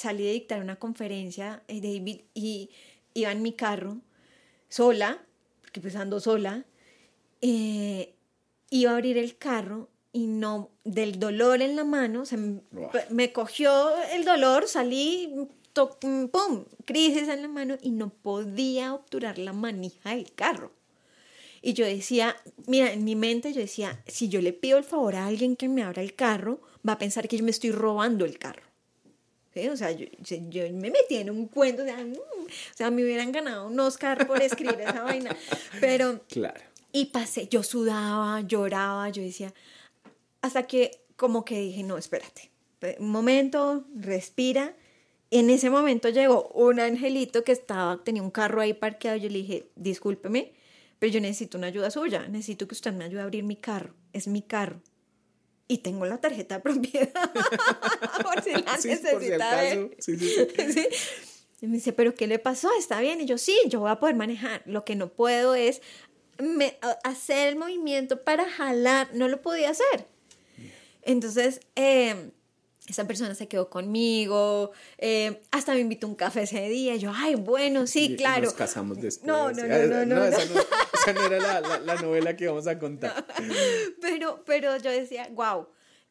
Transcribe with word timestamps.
salí 0.00 0.24
de 0.24 0.32
dictar 0.32 0.60
una 0.62 0.76
conferencia, 0.76 1.62
eh, 1.68 1.80
David, 1.80 2.22
y 2.34 2.70
iba 3.14 3.30
en 3.32 3.42
mi 3.42 3.52
carro, 3.52 3.98
sola, 4.68 5.22
porque 5.60 5.80
pues 5.80 5.94
ando 5.96 6.20
sola, 6.20 6.64
eh, 7.42 8.14
iba 8.70 8.90
a 8.92 8.94
abrir 8.94 9.18
el 9.18 9.36
carro 9.36 9.88
y 10.12 10.26
no, 10.26 10.70
del 10.84 11.18
dolor 11.18 11.62
en 11.62 11.76
la 11.76 11.84
mano, 11.84 12.24
se 12.26 12.36
me, 12.36 12.60
me 13.10 13.32
cogió 13.32 13.94
el 14.12 14.24
dolor, 14.24 14.66
salí, 14.68 15.32
to- 15.72 15.98
pum, 16.00 16.64
crisis 16.84 17.28
en 17.28 17.42
la 17.42 17.48
mano 17.48 17.76
y 17.82 17.90
no 17.90 18.10
podía 18.10 18.94
obturar 18.94 19.38
la 19.38 19.52
manija 19.52 20.10
del 20.10 20.32
carro. 20.32 20.72
Y 21.62 21.74
yo 21.74 21.84
decía, 21.84 22.36
mira, 22.66 22.90
en 22.92 23.04
mi 23.04 23.14
mente 23.16 23.52
yo 23.52 23.60
decía, 23.60 24.02
si 24.06 24.28
yo 24.30 24.40
le 24.40 24.52
pido 24.54 24.78
el 24.78 24.84
favor 24.84 25.14
a 25.14 25.26
alguien 25.26 25.56
que 25.56 25.68
me 25.68 25.82
abra 25.82 26.00
el 26.02 26.14
carro, 26.14 26.60
va 26.88 26.94
a 26.94 26.98
pensar 26.98 27.28
que 27.28 27.36
yo 27.36 27.44
me 27.44 27.50
estoy 27.50 27.70
robando 27.70 28.24
el 28.24 28.38
carro. 28.38 28.62
¿Sí? 29.54 29.68
O 29.68 29.76
sea, 29.76 29.90
yo, 29.90 30.06
me 30.72 30.90
metí 30.90 31.16
en 31.16 31.30
un 31.30 31.48
cuento, 31.48 31.82
o 31.82 31.84
sea, 31.84 31.96
mm, 31.96 32.12
o 32.12 32.76
sea, 32.76 32.90
me 32.90 33.02
hubieran 33.04 33.32
ganado 33.32 33.66
un 33.66 33.78
Oscar 33.80 34.26
por 34.26 34.40
escribir 34.42 34.80
esa 34.80 35.02
vaina. 35.02 35.36
Pero, 35.80 36.20
Claro. 36.28 36.60
y 36.92 37.06
pasé, 37.06 37.48
yo 37.48 37.62
sudaba, 37.62 38.40
lloraba, 38.42 39.08
yo 39.08 39.22
decía, 39.22 39.52
hasta 40.40 40.66
que 40.66 41.00
como 41.16 41.44
que 41.44 41.58
dije, 41.60 41.82
no, 41.82 41.98
espérate, 41.98 42.50
un 42.98 43.10
momento, 43.10 43.84
respira. 43.94 44.74
En 45.32 45.50
ese 45.50 45.68
momento 45.70 46.08
llegó 46.08 46.48
un 46.54 46.80
angelito 46.80 47.44
que 47.44 47.52
estaba, 47.52 48.02
tenía 48.02 48.22
un 48.22 48.30
carro 48.30 48.60
ahí 48.60 48.72
parqueado, 48.72 49.16
yo 49.18 49.28
le 49.28 49.38
dije, 49.38 49.66
discúlpeme, 49.76 50.52
pero 50.98 51.12
yo 51.12 51.20
necesito 51.20 51.58
una 51.58 51.66
ayuda 51.68 51.90
suya, 51.90 52.26
necesito 52.28 52.66
que 52.66 52.74
usted 52.74 52.92
me 52.92 53.04
ayude 53.04 53.20
a 53.20 53.24
abrir 53.24 53.44
mi 53.44 53.56
carro, 53.56 53.94
es 54.12 54.26
mi 54.28 54.42
carro. 54.42 54.80
Y 55.72 55.78
tengo 55.78 56.04
la 56.04 56.18
tarjeta 56.20 56.56
de 56.56 56.60
propiedad, 56.62 57.12
por 58.24 58.42
si 58.42 58.50
la 58.50 58.76
Sí, 58.80 58.96
si. 58.96 60.18
Sí, 60.18 60.18
sí. 60.72 60.88
Y 61.60 61.66
me 61.68 61.76
dice, 61.76 61.92
¿pero 61.92 62.12
qué 62.14 62.26
le 62.26 62.40
pasó? 62.40 62.68
¿Está 62.76 63.00
bien? 63.00 63.20
Y 63.20 63.26
yo, 63.26 63.38
sí, 63.38 63.56
yo 63.66 63.78
voy 63.78 63.90
a 63.90 64.00
poder 64.00 64.16
manejar. 64.16 64.62
Lo 64.66 64.84
que 64.84 64.96
no 64.96 65.08
puedo 65.12 65.54
es 65.54 65.80
me- 66.38 66.76
hacer 67.04 67.48
el 67.48 67.56
movimiento 67.56 68.22
para 68.24 68.50
jalar. 68.50 69.10
No 69.14 69.28
lo 69.28 69.42
podía 69.42 69.70
hacer. 69.70 70.06
Entonces, 71.02 71.60
eh, 71.76 72.30
esa 72.88 73.06
persona 73.06 73.34
se 73.36 73.46
quedó 73.46 73.70
conmigo. 73.70 74.72
eh, 74.98 75.40
hasta 75.52 75.74
me 75.74 75.80
invitó 75.80 76.06
a 76.06 76.10
un 76.10 76.16
café 76.16 76.42
ese 76.42 76.68
día. 76.68 76.94
Y 76.96 76.98
yo, 76.98 77.12
ay, 77.14 77.36
bueno, 77.36 77.86
sí, 77.86 78.06
Y- 78.06 78.12
y 78.14 78.16
claro. 78.16 78.42
Nos 78.46 78.54
casamos 78.54 79.00
después. 79.00 79.26
No, 79.26 79.52
no, 79.52 79.66
no, 79.66 79.74
Ah, 79.74 79.78
no, 79.86 80.06
no, 80.06 80.24
esa, 80.24 80.44
no, 80.46 80.60
esa 81.00 81.12
no 81.12 81.22
era 81.22 81.38
la, 81.38 81.60
la- 81.60 81.78
la 81.80 81.94
novela 81.96 82.36
que 82.36 82.44
íbamos 82.44 82.66
a 82.66 82.78
contar. 82.78 83.26
pero, 84.00 84.42
pero 84.44 84.76
yo 84.78 84.90
decía, 84.90 85.28
wow. 85.32 85.66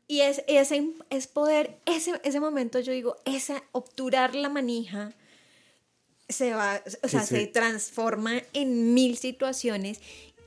Y 0.08 0.22
es, 0.22 0.44
ese, 0.48 0.92
es 1.12 1.28
poder, 1.28 1.78
ese, 1.86 2.20
ese 2.24 2.40
momento 2.40 2.80
yo 2.80 2.92
digo, 2.92 3.18
ese 3.26 3.62
obturar 3.74 4.34
la 4.34 4.50
manija 4.50 5.14
se 6.28 6.54
va, 6.54 6.82
o 7.04 7.08
sea, 7.08 7.22
Ese- 7.22 7.42
se 7.42 7.48
transforma 7.48 8.42
en 8.54 8.94
mil 8.94 9.18
situaciones 9.18 10.00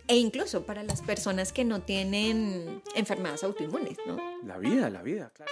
e 0.09 0.17
incluso 0.17 0.67
para 0.67 0.83
las 0.83 1.01
personas 1.01 1.53
que 1.53 1.65
no 1.65 1.81
tienen 1.83 2.83
enfermedades 2.97 3.45
autoinmunes, 3.45 3.97
¿no? 4.07 4.19
La 4.45 4.59
vida, 4.59 4.91
la 4.91 5.03
vida, 5.03 5.31
claro. 5.35 5.51